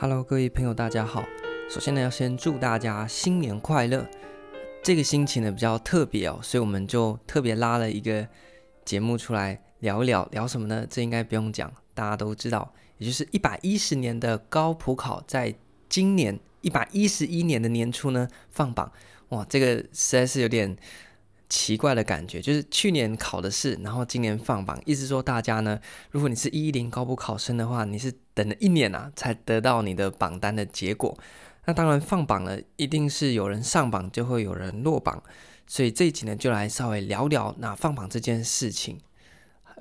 [0.00, 1.24] Hello，各位朋友，大家好。
[1.68, 4.08] 首先呢，要先祝大家新年快乐。
[4.80, 8.28] 这个心情呢比较特别哦，所以我们就特别拉了一个
[8.84, 10.24] 节目出来聊一聊。
[10.30, 10.86] 聊什么呢？
[10.88, 15.52] 这应该不用讲，大家都知道，也就是一百一十年的高普考，在
[15.88, 18.92] 今年一百一十一年的年初呢放榜。
[19.30, 20.76] 哇，这个实在是有点。
[21.48, 25.80] 奇怪的感觉，就是去年考的试，然后今年放榜，意思说大家呢，
[26.10, 31.16] 如果你是一一零高补考生的话，你是等了一年啊，才得到你的榜单的结果。
[31.64, 35.22] 那当然放榜了，一定是有人上榜，就会有人落榜。
[35.66, 38.98] 所以这一集呢，就来稍微聊聊那放榜这件事情，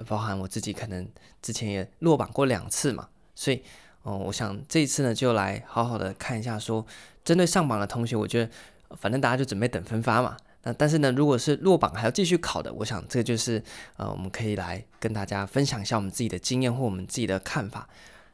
[0.05, 1.07] 包含我自己可能
[1.41, 3.63] 之前也落榜过两次嘛，所以，
[4.03, 6.85] 哦，我想这一次呢，就来好好的看一下，说
[7.23, 8.51] 针对上榜的同学，我觉得
[8.99, 10.35] 反正大家就准备等分发嘛。
[10.67, 13.63] 那但是呢，如果是落榜还要继续考的，我想这就是
[13.95, 17.87] 呃，我们可以来跟大家分享一下我们自己的经验或我们自己的看法。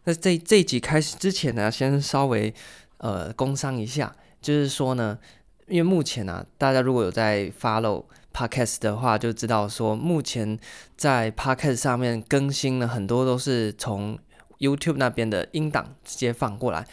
[0.06, 2.52] 那这这一集开始之前呢，先稍微
[2.98, 5.20] 呃工商一下，就是说呢，
[5.68, 10.58] 因为目前呢、啊，大家如果有在 follow podcast 的话，就知道说目前
[10.98, 14.18] 在 podcast 上面更新了很多都是从
[14.58, 16.88] YouTube 那边的音档直接放过来。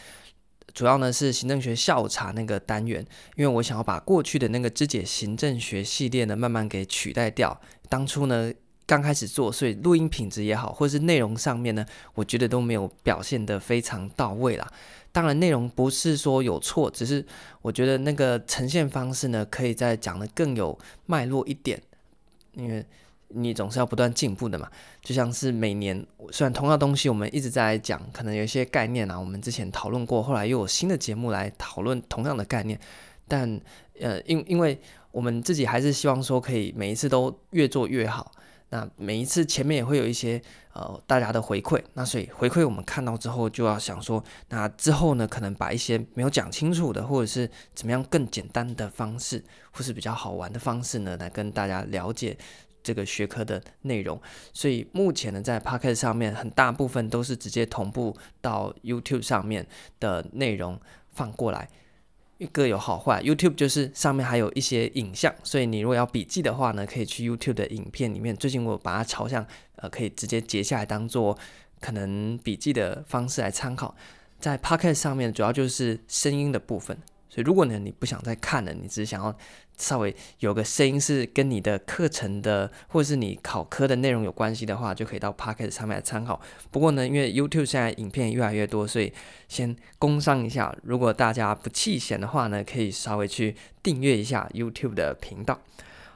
[0.75, 3.05] 主要呢是行政学下午茶那个单元，
[3.37, 7.61] 因为我想要把过去的那个肢解行政学系列呢慢慢给取代掉。
[7.89, 8.53] 当初呢
[8.87, 14.67] 刚开始做，所以录音品质也好，或是内容上面呢，我觉得都没有表现得非常到位啦。
[15.13, 17.25] 当然内容不是说有错，只是
[17.63, 21.81] 我觉得那个呈现方式呢，可以再讲得更有脉络一点，
[22.55, 22.85] 因为。
[23.33, 24.69] 你总是要不断进步的嘛，
[25.03, 32.79] 就像是每年，虽然同样东西我们一直在讲，可能有一些概念啊，我们之前讨论过，后来又有新的节目来讨论同样的概念，
[33.29, 33.61] 但
[34.01, 34.81] 呃，因因为
[35.13, 38.33] 我们自己还是希望说可以每一次都越做越好，
[38.71, 52.37] 那每一次前面也会有一些呃大家的回馈，那所以回馈我们看到之后就要想说，那之后呢，可能把一些没有讲清楚的，或者是怎么样更简单的方式，或是比较好玩的方式呢，来跟大家了解。
[52.83, 54.21] 这个学科的内容，
[54.53, 59.67] 所以目前呢，在 Podcast 上面很大部分都是直接同步到 YouTube 上面
[59.99, 60.81] 的内容
[61.13, 61.69] 放过来，
[62.53, 63.23] 各有好坏。
[63.23, 68.37] YouTube 就是上面还有一些影像，所以你如果要笔记的话呢，可以去 YouTube 的影片里面。
[68.37, 71.39] 最近我把它朝向呃，可以直接截下来当做
[71.81, 73.95] 可能笔记的方式来参考。
[74.39, 76.99] 在 Podcast 上面主要就是声音的部分。
[77.31, 79.35] 所以，如果呢你不想再看了，你只是想要
[79.79, 86.41] 稍微有个声音是跟你的课程的或者是你考科的内容有关系的话，就可以到 Podcast 上面来参考。
[86.73, 89.13] 不过呢，因为 YouTube 现在影片越来越多，所以
[89.49, 90.77] 先工商一下。
[90.83, 95.61] 如果大家不弃嫌的话呢，可以稍微去订阅一下 YouTube 的频道。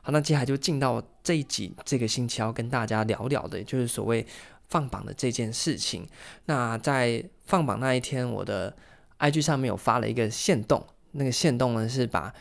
[0.03, 4.27] 好，那接下来就进到这一集，这个星期要跟大家聊聊的，就是所谓
[4.69, 6.07] 放榜的这件事情。
[6.47, 8.77] 那在放榜那一天，我的
[9.21, 10.85] IG 上面有发了一个限动。
[11.15, 12.33] 那个线动呢是把，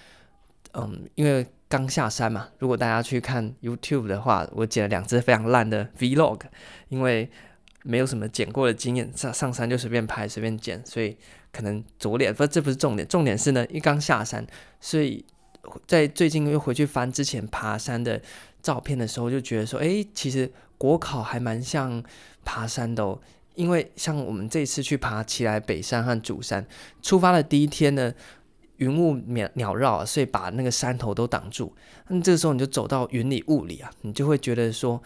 [0.74, 6.42] 嗯，因为刚下山嘛，如果大家去看 YouTube 的话，我剪了两支非常烂的 Vlog，
[6.90, 7.30] 因为
[7.84, 11.18] 没有什么剪过的经验，上上山就随便拍随便剪，所以
[11.52, 14.46] 可能左脸，不，这不是重点，重点是呢，一刚下山，
[14.80, 15.26] 所以
[15.88, 18.22] 在最近又回去翻之前爬山的
[18.62, 22.04] 照片的时候，就觉得说，哎，其实国考还蛮像
[22.46, 23.20] 爬山的哦，
[23.56, 26.66] 因为像我们这次去爬奇莱北山和主山，
[27.02, 28.14] 出发的第一天呢。
[28.78, 31.74] 云雾鸟鸟绕啊，所以把那个山头都挡住。
[32.08, 35.02] 那这个时候你就走到云里雾里啊，你就会觉得说，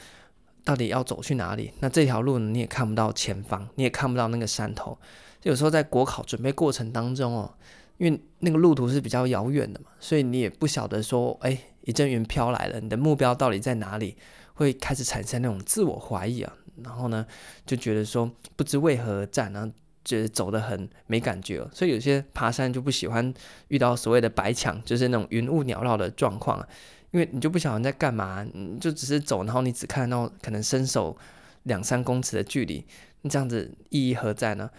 [0.63, 1.71] 到底要走去哪里？
[1.79, 4.97] 那这条路呢，你也看不到前方，你也看不到那个山头。
[5.43, 7.53] 有时候在国考准备过程当中哦，
[7.97, 14.15] 因为那个路途是比较遥远的嘛，所以你也不晓得说，哎，一阵云飘来了，你的目标到底在哪里？
[14.53, 16.51] 会开始产生那种自我怀疑啊，
[16.83, 17.23] 然后呢，
[17.63, 19.69] 就觉得说不知为何而战啊。
[20.07, 23.33] 觉得走得很没感觉，所以有些爬山就不喜欢
[23.67, 26.65] 遇到所谓的白墙，就是那种云雾缭绕的状况，
[27.11, 31.15] 因为你就不晓得你在干嘛，你就只是走，然后你只看到可能伸手
[31.63, 32.85] 两三公尺的距离，
[33.23, 34.69] 你这样子意义何在呢？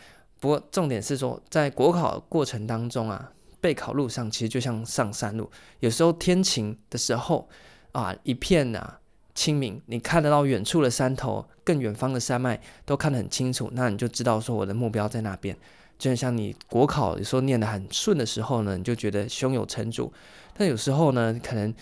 [0.41, 5.51] 不过重点是说，在国考过程当中啊，备考路上其实就像上山路，
[5.81, 7.49] 有时候天晴的时候
[7.93, 9.01] 啊，一片啊。
[9.39, 15.57] 清明，你看得到远处的山头，更远方的山脉都看得很清楚，那你就知道说我的目标在那边。
[15.97, 20.13] 就像你国考有时候念得很顺的时候呢，你就觉得胸有成竹；
[20.57, 21.73] 但有时候呢，可能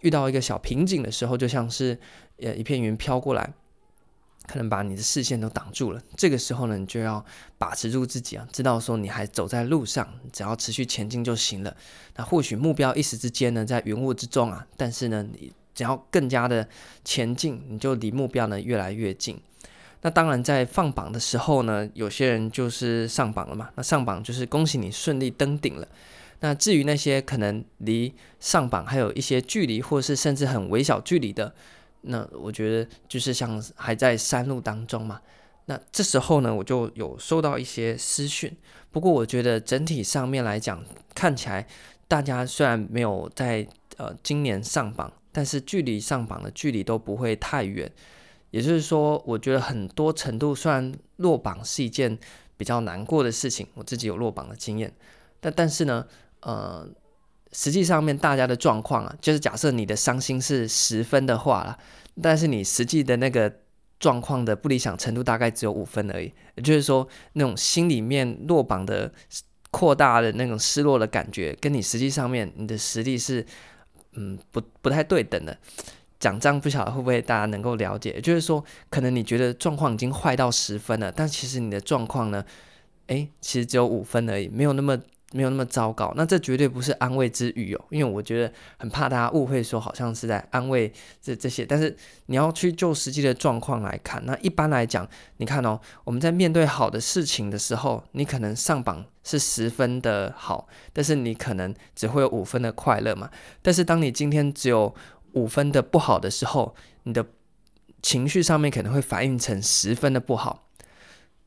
[0.00, 1.98] 遇到一个小瓶颈的时候，就像是
[2.38, 3.52] 呃一片云飘过来，
[4.46, 6.00] 可能把你的视线都挡住了。
[6.16, 7.22] 这个时候呢，你就要
[7.58, 11.76] 把持住自己啊，知道说你还走在路上，只要持续前进就行了。
[12.16, 15.52] 那或许目标一时之间呢，在云雾之中啊，但是呢，你。
[15.82, 16.68] 只要更加的
[17.04, 19.36] 前进，你就离目标呢越来越近。
[20.02, 23.70] 那当然在放榜的时候呢，有些人就是上榜了嘛。
[23.74, 25.88] 那上榜就是恭喜你顺利登顶了。
[26.40, 31.52] 那至于那些可能离上榜还有一些距离，或是甚至很微小距离的，
[32.02, 35.20] 那我觉得就是像还在山路当中嘛。
[35.66, 38.52] 那这时候呢，我就有收到一些私讯。
[38.90, 40.84] 不过我觉得整体上面来讲，
[41.14, 41.66] 看起来
[42.08, 43.64] 大家虽然没有在
[43.98, 47.90] 呃今年上榜，但是距离上榜的距离都不会太远。
[48.50, 52.16] 也就是说，我觉得很多程度，虽然落榜是一件
[52.56, 54.92] 比较难过的事情，我自己有落榜的经验，
[55.40, 56.06] 但但是呢，
[56.42, 56.86] 呃，
[57.52, 61.78] 实际上面大家的状况啊，就是假设你的伤心是十分的话啦，
[62.20, 63.52] 但是你实际的那个。
[64.02, 66.24] 状况的不理想程度大概只有五分而已，
[66.56, 69.08] 也就是说，那种心里面落榜的
[69.70, 73.46] 扩大的那种失落的感觉，跟你实际上面你的实力是，
[74.12, 75.56] 嗯，不不太对等的。
[76.18, 78.20] 讲这样不晓得会不会大家能够了解？
[78.20, 82.44] 就是说，可能你觉得状况已经坏到十分了，但其实你的状况呢，
[83.08, 84.98] 诶，其实只有五分而已，没有那么。
[85.32, 91.96] 没有那么糟糕，那这绝对不是安慰之语哦，因为我觉得很怕大家误会，说好像是在安慰这这些，但是
[92.26, 95.08] 你要去就实际的状况来看，那一般来讲，
[95.38, 103.30] 你看哦，我们在面对好的事情的时候，你可能上榜是十分的好，但是你可能只会有五分的快乐嘛，
[103.62, 104.94] 但是当你今天只有
[105.32, 106.74] 五分的不好的时候，
[107.04, 107.24] 你的
[108.02, 110.68] 情绪上面可能会反映成十分的不好，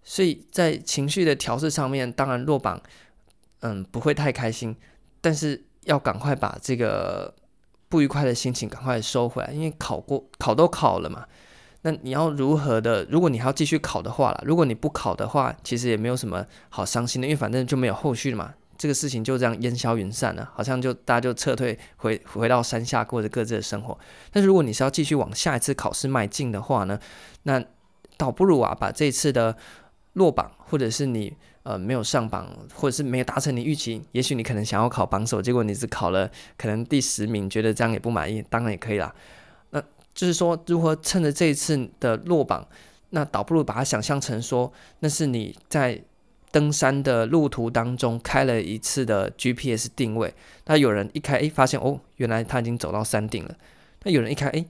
[0.02, 2.82] 所以在情绪的调试上面，当然落榜。
[3.62, 4.76] 嗯，不会太开心，
[5.22, 7.34] 但是要赶快把这个
[7.90, 11.26] 不愉快的心情赶快收回来，因为考过考都考了嘛。
[11.82, 13.06] 那你要如何的？
[13.06, 18.54] 如果你还要继续考的话啦，如果你不考的话，其实也没有什么好伤心的，因为反正就没有后续了嘛。
[18.78, 23.98] 这个事情就这样烟消云散了，好像就大家就撤退回回到山下过着各自的生活。
[24.32, 27.00] 但是如果你是要继续往下一次考试迈进的话呢，
[27.44, 27.64] 那
[28.18, 29.56] 倒不如啊，把这次的
[30.14, 31.36] 落榜或者是你。
[31.66, 36.30] 呃，没有上榜，或者是没有达成你预期，也许你可能想要考榜首，结果你只考了
[36.60, 39.12] 可能第十名，觉得这样也不满意，当然也可以啦。
[39.72, 39.82] 那
[40.14, 42.68] 就是说，如何趁着这一次的落榜，
[43.10, 46.00] 那倒不如把它想象成说，那是你在
[46.52, 50.32] 登山的路途当中开了一次的 GPS 定位。
[50.66, 53.56] 那有人一开，哎，发现哦，原来他已经走到山顶了。
[54.04, 54.64] 那有人一开，哎，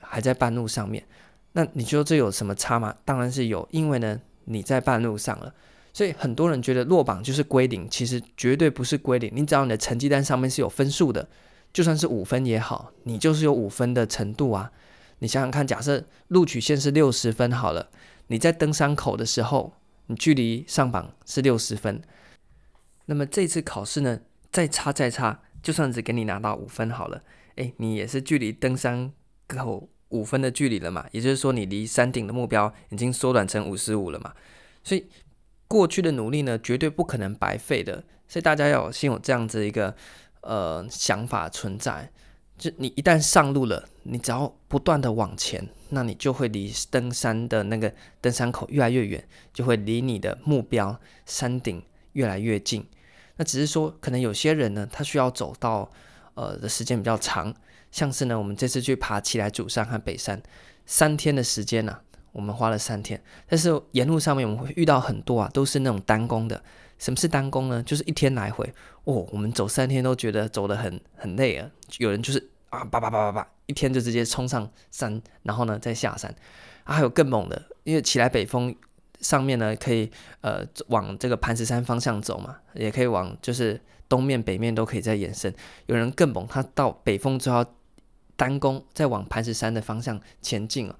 [0.00, 1.04] 还在半路上面。
[1.52, 2.96] 那你说这有什么差吗？
[3.04, 5.54] 当然是有，因为呢，你在半路上了。
[5.94, 9.30] 所以很多人觉得落榜就是归零，其实绝对不是归零。
[9.34, 11.28] 你只要你的成绩单上面是有分数的，
[11.70, 14.72] 就算是五分也好，你就是有五分的程度啊。
[15.18, 17.90] 你想想看，假设录取线是六十分好了，
[18.28, 19.74] 你在登山口的时候，
[20.06, 22.00] 你距离上榜是六十分，
[23.04, 27.22] 那么这次考试呢，再差再差，就算只给你拿到五分好了，
[27.56, 29.12] 诶，你也是距离登山
[29.46, 31.06] 口五分的距离了嘛？
[31.12, 34.32] 也就是说，你离山顶的目标已经缩短成五十五了嘛？
[34.82, 35.04] 所以。
[35.72, 39.96] 过去的努力呢，绝对不可能白费的，所以大家要先有这样子一个
[40.42, 42.12] 呃想法存在。
[42.58, 47.90] 就你一旦上路了，你只要不断的往前，那你就会离登山的那个
[48.20, 51.82] 登山口越来越远，就会离你的目标山顶
[52.12, 52.86] 越来越近。
[53.36, 55.90] 那只是说，可能有些人呢，他需要走到
[56.34, 57.52] 呃的时间比较长，
[57.90, 60.42] 像是呢，我们这次去爬奇来主山和北山
[60.84, 62.00] 三天的时间呢、
[62.32, 66.62] 我们花了三天，但是沿路上面我们会遇到很多啊，都是那种单攻的。
[66.98, 67.82] 什么是单攻呢？
[67.82, 68.64] 就是一天来回
[69.04, 71.68] 哦，我们走三天都觉得走得很很累啊。
[71.98, 76.32] 有人就是啊，叭叭叭叭叭，一天就直接冲上山，然后呢再下山。
[76.84, 78.74] 啊，还有更猛的，因为起来北峰
[79.20, 80.10] 上面呢可以
[80.42, 85.52] 呃往这个磐石山方向走嘛，也可以往就是东面北面都可以再延伸。
[85.86, 87.64] 有人更猛，他到北峰之后
[88.36, 90.96] 单攻，再往磐石山的方向前进了。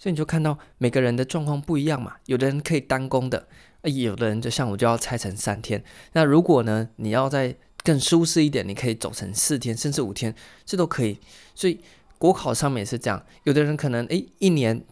[0.00, 3.46] 所以你就看到每个人的状况不一样嘛，有的人可以单攻的，
[3.82, 5.84] 有的人就像我就要拆成三天。
[6.14, 7.54] 那如果呢，你要再
[7.84, 11.18] 更舒适一点，你可以走成四天甚至五天，这都可以。
[11.54, 11.78] 所以
[12.16, 14.82] 国考上面也是这样，有的人可能诶一年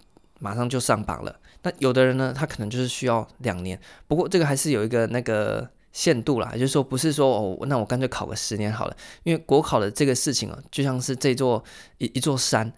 [0.40, 3.80] 马上就上榜了，那有的人呢，他可能就是需要两年。
[4.06, 11.64] 不过这个还是有一个那个限度啦，也就是说不是说哦，那我干脆考个十年好了，因为国考的这个事情啊，就像是这座
[11.96, 12.70] 一一座山。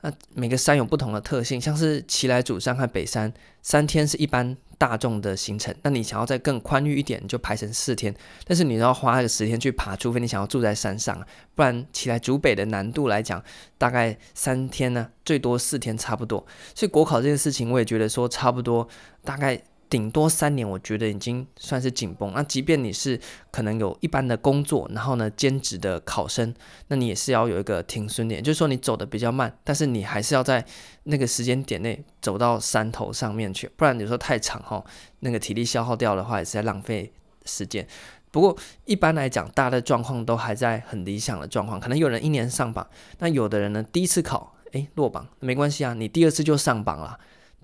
[0.00, 5.74] 那每个山有不同的特性，像是奇来主山和北山，三天是一般大众的行程。
[5.82, 8.14] 那你想要再更宽裕一点，你就排成四天。
[8.44, 11.20] 但是你要花个十天去爬，除非你想要住在山上，
[11.56, 13.42] 不然奇来主北的难度来讲，
[13.76, 16.46] 大概三天呢，最多四天差不多。
[16.76, 18.86] 所以国考这件事情，我也觉得说差不多，
[19.24, 22.32] 大概顶多三年，我觉得已经算是紧绷。
[22.34, 23.18] 那即便你是
[23.50, 26.54] 可能有一般的工作，然后呢兼职的考生，
[26.88, 30.64] 那你也是要有一个停损点，就是说你走的比较慢，但是你还是要在
[31.04, 34.84] 那个时间点内走到山头上面去，不然有时候太长哈，
[35.20, 37.12] 那个体力消耗掉的话，也是在浪费
[37.46, 37.86] 时间。
[38.30, 38.54] 不过
[38.84, 42.86] 一般来讲，大的状况都还在很理想的状况，可能有人一年上榜，
[43.20, 47.18] 那有的人呢第一次考，诶落榜没关系啊，你第二次就上榜了。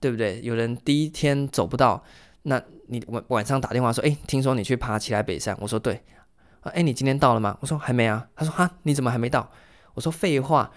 [0.04, 0.38] 对不对？
[0.42, 2.04] 有人第一天走不到，
[2.42, 5.99] 那你晚晚上打电话说，哎，听说你去爬奇来北山，我说对，
[6.61, 7.56] 哎，你今天到了吗？
[7.62, 8.28] 我说还没啊。
[8.37, 9.50] 他说哈，你怎么还没到？
[9.94, 10.70] 我说废话，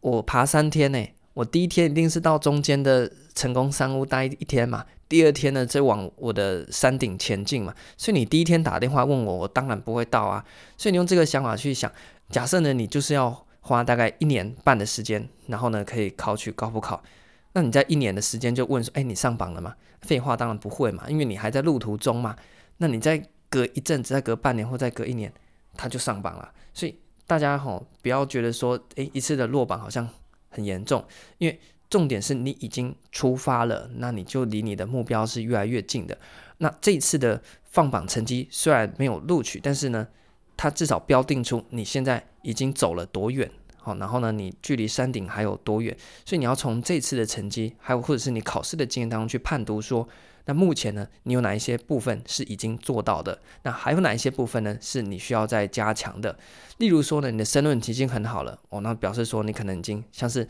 [0.00, 7.74] 我爬三天呢，我第一天一定是到中间的成功山屋待一天嘛，第二天呢再往我的山顶前进嘛。
[7.98, 10.42] 所以你第一天打电话问我，我当然不会到啊。
[10.78, 11.92] 所以你用这个想法去想，
[12.30, 17.02] 假设呢你就是要花大概一年半的时间，然后呢可以考取高普考。
[17.54, 19.74] 那你在一年的时间就问说，哎，你上榜了吗？
[20.02, 22.36] 废话，当然不会嘛，因为你还在路途中嘛。
[22.76, 23.16] 那你再
[23.48, 25.32] 隔一阵子，再隔半年或再隔一年，
[25.74, 26.52] 他就上榜了。
[26.72, 30.06] 所以大家吼，不要觉得说，哎，一次的落榜好像
[30.50, 31.02] 很严重，
[31.38, 31.58] 因为
[31.88, 36.18] 重点是你已经出发了，那你就离你的目标是越来越近的。
[36.58, 40.08] 那这一次的放榜成绩虽然没有录取，但是呢，
[40.56, 43.48] 它至少标定出你现在已经走了多远。
[43.84, 45.94] 好，然后呢，你距离山顶还有多远？
[46.24, 50.08] 所以你要从这次的成绩，还有或者是你考试的经验当中去判读说，
[50.46, 53.38] 那目前呢，你有哪一些部分是已经做到的？
[53.62, 56.34] 那还有哪一些部分呢，是你需要再加强的？
[56.78, 60.48] 例如说呢，你的申论题已经很好了，哦，那表示说你可能已经像是，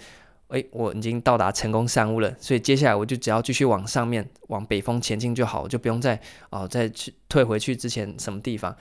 [0.48, 8.76] 诶，我已经到达成功山屋了，所以接下来我就只要继续往上面往北峰前进就好，就不用再哦再去退回去之前什么地方。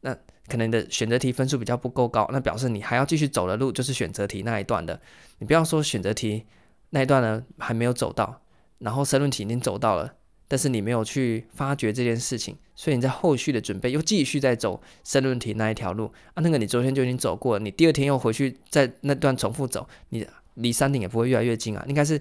[0.00, 4.98] 那可能你的选择题分数比较不够高，那表示你还要继续走的路就是选择题那一段的。
[5.38, 6.44] 你不要说选择题
[6.90, 8.40] 那一段呢还没有走到，
[8.78, 10.14] 然后申论题已经走到了，
[10.46, 16.40] 但是你没有去发掘这件事情，所以你在后续的准备又继续在走申论题那一条路啊。
[16.40, 21.84] 那个你昨天就已经走过了，你第二天又回去在那段重复走，你离山顶也不会越来越近啊。
[21.86, 22.18] 应该是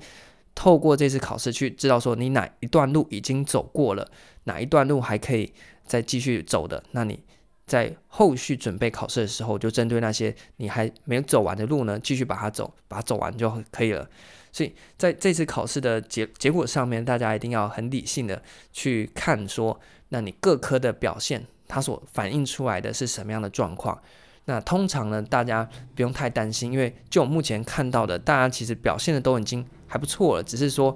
[0.53, 4.11] 透过这次考试去知道说你哪一段路已经走过了，
[4.43, 5.53] 哪一段路还可以
[5.85, 7.19] 再继续走的，那你。
[7.67, 14.09] 在后续准备考试的时候，就针对那些你还没有走完的路呢，继续把它走，把它走完就可以了。
[14.53, 19.77] 所以在这次考试的结结果上面，大家一定要很理性的去看，说
[20.09, 24.01] 那你各科的表现，它所反映出来的是什么样的状况？
[24.45, 30.95] 那通常呢，大家不用太担心，因为就目前看到的，大家其实表现的都已经还不错了，只是说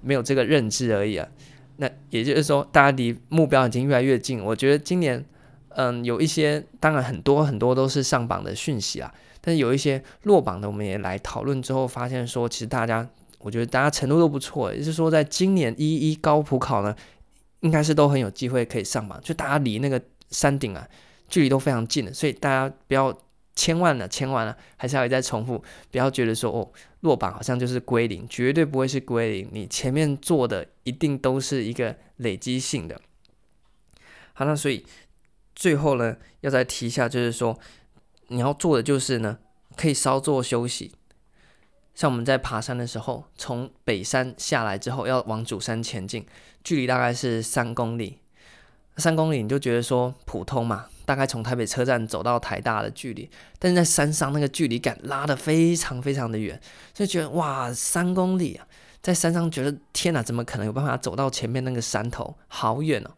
[0.00, 1.28] 没有这个认知而已啊。
[1.76, 4.42] 那也就是说，大家离目标已经越来越近。
[4.42, 5.24] 我觉得今年。
[5.76, 16.94] 嗯，有一些当然很多很多都是上榜的讯息啊，但是有一些落榜的，我们也来讨论之后发现说，其实大家我觉得大家程度都不错，也就是说，在今年一一高普考呢，
[17.60, 20.00] 应该是都很有机会可以上榜，就大家离那个
[20.30, 20.88] 山顶啊
[21.28, 23.16] 距离都非常近的，所以大家不要
[23.54, 33.00] 千万了千万了，还是要再重复，不要觉得说哦落榜好像就是归零，绝对不会是归零，你前面做的一定都是一个累积性的。
[34.34, 34.84] 好，那所以。
[35.54, 37.58] 最后呢，要再提一下，就是说，
[38.28, 39.38] 你要做的就是呢，
[39.76, 40.92] 可以稍作休息。
[41.94, 46.26] 像我们在爬山的时候，从北山下来之后，要往主山前进，
[46.64, 48.18] 距离大概是三公里。
[48.96, 53.28] 三公里你就觉得说普通嘛，大概从台北车站走到台大的距离，
[53.58, 56.60] 但是在山上那个距离感拉得非常非常的远，
[56.94, 58.66] 所以觉得哇，三公里啊，
[59.02, 62.36] 在山上觉得天哪，怎么可能有办法走到前面那个山头？
[62.48, 63.10] 好远哦。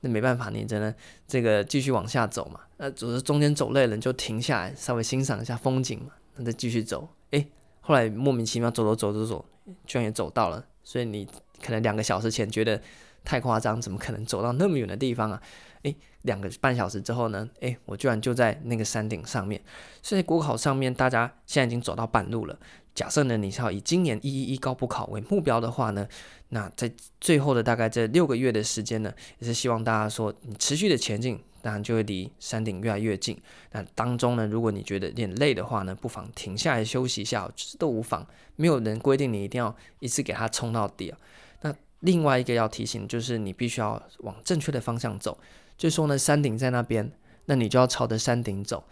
[0.00, 0.94] 那没办法，你只能
[1.26, 2.60] 这个继续往下走嘛。
[2.76, 6.12] 那只是中间走累了，你就停下来，稍微欣赏一下风景嘛。
[6.36, 7.08] 那再继续走。
[7.30, 7.50] 诶，
[7.80, 9.44] 后来莫名其妙走走走走走，
[9.86, 10.64] 居然也走到了。
[10.84, 11.26] 所以你
[11.62, 12.80] 可能两个小时前觉得
[13.24, 15.42] 太夸张，怎么可能走到那么远的地方啊？
[15.82, 17.48] 诶，两个半小时之后呢？
[17.60, 19.60] 诶，我居然就在那个山顶上面。
[20.02, 22.58] 所以国考上面，大家现在已经走到半路了。
[22.96, 26.08] 假设呢，你是要以今年一一一高补考为目标的话呢，
[26.48, 33.38] 那在最后的大概这六个月的时间呢，也是希望大家说你持续的前进，当然就会离山顶越来越近。
[33.72, 38.26] 那当中呢，如果你觉得有点累的话呢，不妨停下来休息一下，这都无妨。
[38.56, 41.18] 没有人规定你一定要一次给它冲到底啊。
[41.60, 45.38] 那另外一个要提醒就是，你必须要往正确的方向走，
[45.76, 47.12] 就是说呢，山顶在那边，
[47.44, 48.82] 那你就要朝着山顶走。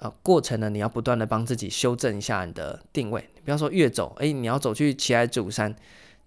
[0.00, 3.28] 呃，过程呢，你要不断的帮自己修正一下你的定位。
[3.34, 5.74] 你不要说越走，诶，你要走去奇莱主山，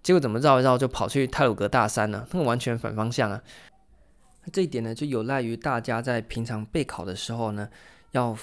[0.02, 2.26] 结果怎么绕一绕就跑去太鲁阁大山呢？
[2.32, 3.42] 那完全反方向啊。
[4.50, 7.68] 这一点呢，就有赖于大家在平常备考的时候呢，
[8.12, 8.34] 要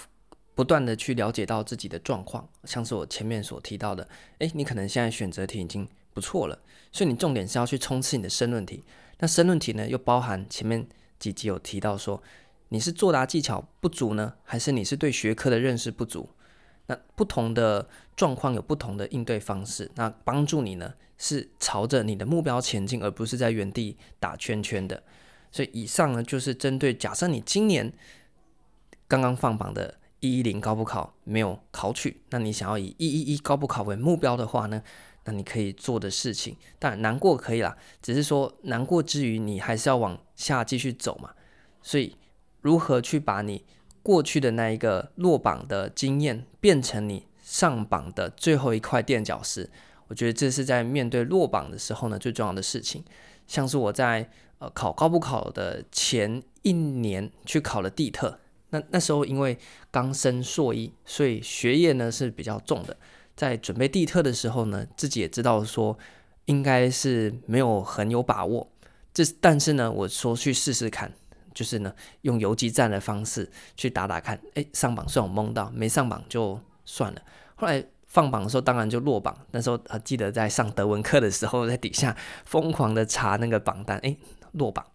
[0.54, 2.48] 不断的去了解到自己的状况。
[2.64, 6.60] 像是我前面所提到的，诶，你可能现在选择题已经不错了，
[6.92, 8.84] 所以你重点是要去冲刺你的申论题。
[9.18, 10.86] 那申论题呢，又包含前面
[11.18, 12.22] 几集有提到说，
[12.70, 16.30] 你是作答技巧不足呢，还是你是对学科的认识不足？
[16.88, 25.02] 那不同的状况有不同的应对方式，那帮助你呢是朝着你的目标前进，而不是在原地打圈圈的。
[25.52, 27.92] 所以以上呢就是针对假设你今年
[29.08, 34.84] 刚刚放榜的一一零高补考没有考取，那你想要以一一一高补考为目标的话呢，
[35.24, 41.34] 那你可以做的事情，当然难过可以啦，只是说难过之余，你还是要往下继续走嘛。
[41.82, 42.16] 所以
[42.66, 43.64] 如何去把你
[44.02, 49.70] 过去的那一个落榜的经验变成你上榜的最后一块垫脚石，
[50.08, 53.06] 我觉得这是在面对落榜的时候呢最重要的事情。
[53.46, 58.40] 像是我在呃考高不考的前一年去考了地特，
[58.72, 59.56] 那那时候因为
[59.92, 62.98] 刚升硕一，所以学业呢是比较重的。
[63.36, 65.96] 在准备地特的时候呢，自己也知道说
[66.46, 68.68] 应该是没有很有把握，
[69.14, 71.14] 这但是呢，我说去试试看，
[71.56, 77.22] 就是呢用游击战的方式去打打看，哎，上榜虽然我蒙到，没上榜就算了。
[77.56, 84.16] 后来放榜的时候当然就落榜，那时候还记得在上德文课的时候，在底下疯狂的查那个榜单，哎，
[84.52, 84.86] 落榜。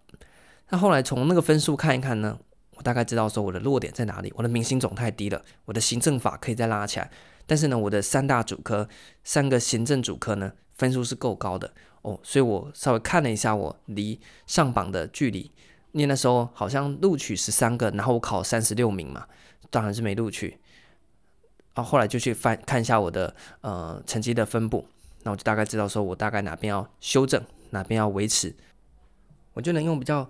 [0.68, 2.38] 那后来从那个分数看一看呢，
[2.76, 7.10] 我大概知道说我的落点在哪里，我的明星总太低了，我的行政法可以再拉起来。
[7.46, 8.88] 但是呢，我的三大主科，
[9.24, 15.50] 三个行政主科呢，分数是够高的哦，所以我稍微看了一下我离上榜的距离，
[15.92, 19.26] 念的时候好像录取十三个，然后我考三十六名嘛，
[19.70, 20.58] 当然是没录取。
[21.74, 24.86] 啊，后来就去翻看一下我的呃成绩的分布，
[25.22, 28.54] 那我就大概知道说我大概哪边要修正，哪边要维持，
[29.54, 30.28] 我就能用比较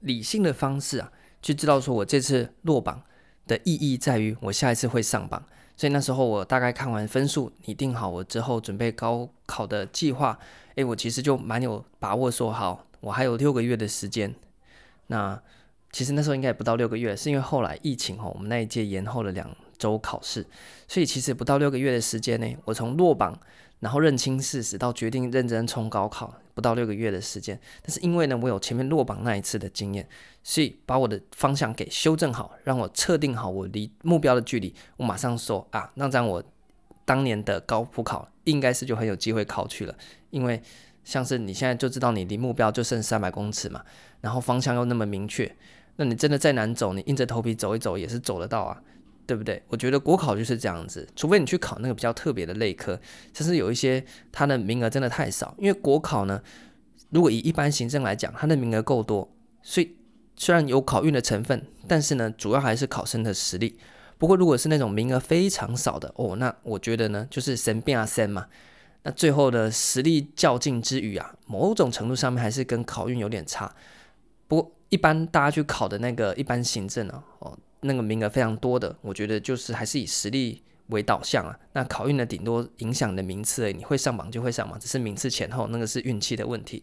[0.00, 3.02] 理性的方式啊，去知道说我这次落榜
[3.46, 5.42] 的意义在于我下一次会上榜。
[5.76, 10.38] 所以那时候我大概看完分数，拟定好我之后准备高考的计划。
[10.74, 14.34] 诶，我其实就蛮有把握说好，我还有六个月的时间。
[15.06, 15.40] 那
[15.92, 20.44] 其实那时候应该也不到六个月，是因为后来疫情吼，我们那一届延后了两周考试，
[20.88, 23.38] 所以其实不到六个月的时间呢，我从落榜，
[23.80, 27.58] 然后认清事实到决定认真冲高考，不到六个月的时间。
[27.82, 30.08] 但是因为呢，我有前面落榜那一次的经验，
[30.42, 34.74] 所以把我的方向给修正好，让我测定好我离目标的距离。
[34.96, 36.42] 我马上说啊，那这样我
[37.04, 39.94] 当年的高普考应该是就很有机会考去了。
[40.30, 40.60] 因为
[41.04, 43.82] 像是你现在就知道你离目标就剩三百公尺嘛，
[44.20, 45.54] 然后方向又那么明确，
[45.96, 48.82] 那你真的再难走，你硬着头皮走一走也是走得到啊。
[49.26, 49.62] 对不对？
[49.68, 53.00] 我觉得国考就是这样子，除非你去考那个比较特别的类科，
[53.32, 55.54] 其实有一些它的名额真的太少。
[55.56, 56.42] 因为国考呢，
[57.08, 59.96] 如果以一般行政来讲，它的名额够多，所以
[60.36, 63.78] 虽然有考运的成分，但是呢，主要还是考生的实力。
[64.18, 68.46] 不过如果是那种名额非常少的哦，那我觉得呢，就是神变啊神嘛。
[69.04, 73.74] 那最后的实力较劲之余啊，某种程度上面还是跟考运有点差。
[74.48, 77.56] 不过一般大家去考的那个一般行政呢，哦。
[77.86, 81.54] 那个名额非常多的，我觉得就是还是以实力为导向啊。
[81.74, 86.82] 那考运的顶多影响的名次而已，你会上榜就会上榜，只是名次前后那个是运气的问题。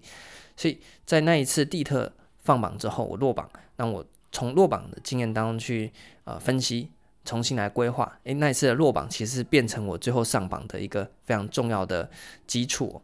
[0.55, 5.91] 所以在那一次地特放榜之后，我落榜，那我从落榜的经验当中去
[6.25, 6.91] 呃分析，
[7.23, 8.19] 重新来规划。
[8.23, 12.09] 诶，那一次的落榜其实变成我最后上榜的一个非常重要的
[12.45, 13.01] 基础。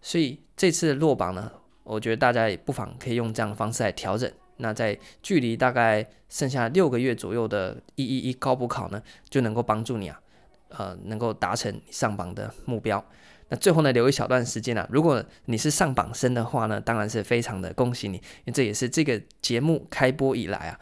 [0.00, 1.50] 所以这次落榜呢，
[1.84, 4.30] 我觉得大家也不妨可以用这样的方式来调整。
[4.58, 9.00] 那在距离大概剩下六个月左右的一一一高补考呢，
[9.30, 10.20] 就能够帮助你啊，
[10.70, 13.04] 呃，能够达成上榜的目标。
[13.50, 20.80] 那最后呢，留一小段时间啊，如果你是上榜生的话呢，当然是非常的恭喜你，因为这也是这个节目开播以来啊，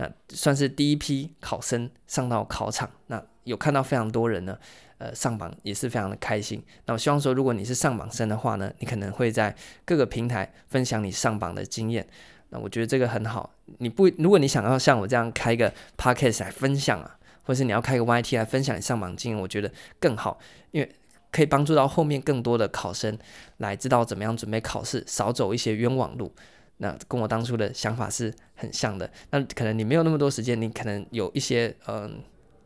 [0.00, 4.58] 那算是第一批考生上到考场，那有看到非常多人呢，
[4.96, 6.62] 呃，上榜也是非常的开心。
[6.86, 12.06] 那我希望说，如果你是上榜生的话呢，你可能会在各个平台分享你上榜的经验。
[12.48, 13.54] 那我觉得这个很好。
[13.76, 20.38] 你不，如果你想要像我这样开一个 podcast 来分享啊，或是你要开个 YT 来分享你上榜经验，我觉得更好，
[20.70, 20.90] 因为
[21.30, 23.18] 可以帮助到后面更多的考生
[23.58, 26.32] 来知道怎么样准备考试，少走一些冤枉路。
[26.82, 29.08] 那跟我当初的想法是很像的。
[29.30, 32.22] 那可能你没有那么多时间，你可能有一些嗯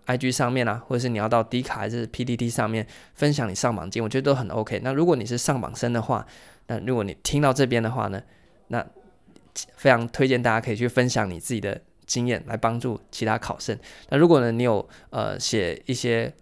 [0.07, 4.81] ，IG 上面啊，或者是你要到 D 卡还是 PTT 上面分享你上榜经，我觉得都很 OK。
[4.85, 6.25] 那如果你是上榜生的话，
[6.69, 8.23] 那如果你听到这边的话呢，
[8.69, 8.87] 那
[9.77, 13.77] 非常推荐大家可以去分享你自己的经验，来帮助其他考生。
[14.11, 16.33] 那如果呢，你有呃写一些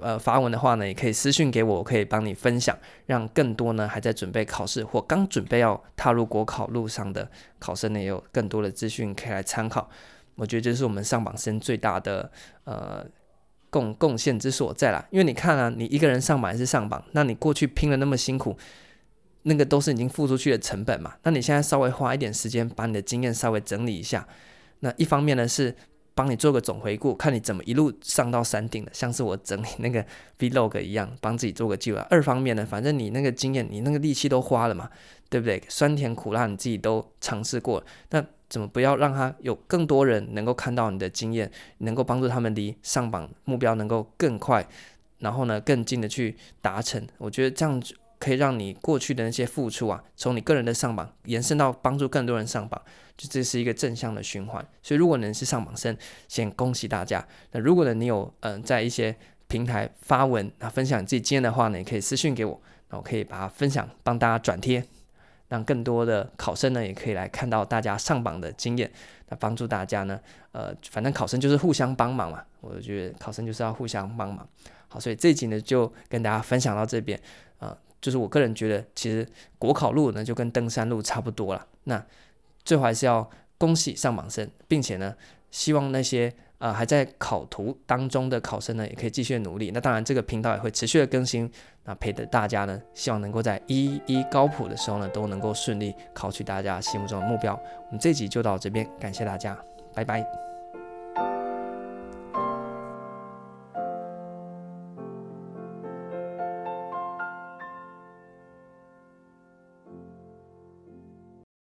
[0.00, 9.88] 呃发文的话呢，也可以私信给我，我可以帮你分享，让更多呢还在准备考试或刚准备要踏入国考路上的考生呢，也有更多的资讯可以来参考。
[10.34, 12.30] 我觉得这是我们上榜生最大的
[12.64, 13.04] 呃
[13.70, 15.06] 贡贡献之所在啦。
[15.10, 18.56] 因为你看啊，你一个人上榜还是上榜，那你过去拼了那么辛苦。
[19.42, 21.14] 那个都是已经付出去的成本嘛。
[21.22, 24.26] 那你现在稍微花一点时间，把你的经验稍微整理一下，
[24.80, 25.74] 那一方面呢是
[26.18, 30.04] 帮你做个总回顾，看你怎么一路上到山顶的，像是我整理那个
[30.36, 32.04] vlog 一样，帮自己做个计划。
[32.10, 34.90] 二方面呢，反正你那个经验，你那个力气都花了嘛，
[35.30, 35.62] 对不对？
[35.68, 44.66] 酸甜苦辣你自己都尝试过，那怎么不要让他有更多人能够看到你的经验，能够帮助他们离上榜目标能够更快，
[45.20, 47.00] 然后呢更近的去达成？
[47.18, 47.80] 我觉得这样
[48.18, 52.80] 可以让你过去的那些付出啊，从你个人的上榜延伸到帮助更多人上榜，
[53.16, 54.64] 就这是一个正向的循环。
[54.82, 57.26] 所以如果能是上榜生，先恭喜大家。
[57.52, 59.14] 那如果呢你有嗯、在一些
[59.46, 64.84] 平台发文啊分享你自己经验的话呢，也可以私讯给我，那我可以把它分享，帮大家转贴，
[65.48, 68.90] 让更多的考生呢也可以来看到大家上榜的经验，
[69.28, 70.20] 那帮助大家呢，
[70.52, 74.46] 呃反正考生就是互相帮忙嘛，我觉得考生就是要互相帮忙。
[74.88, 77.18] 好，所以这一集呢就跟大家分享到这边
[77.58, 77.76] 啊。
[78.00, 79.26] 就是我个人觉得，其实
[79.58, 81.66] 国考路呢就跟登山路差不多了。
[81.84, 82.04] 那
[82.64, 85.14] 最后还是要恭喜上榜生，并且呢，
[85.50, 89.70] 希望那些呃还在考途当中的考生呢，也可以继续努力。
[89.72, 91.50] 那当然，这个频道也会持续的更新，
[91.84, 97.54] 那陪着大家呢，希望能够在一一高普的时候呢，都能够顺利考取大家心目中的目标。
[97.86, 99.58] 我们这集就到这边，感谢大家，
[99.94, 100.47] 拜拜。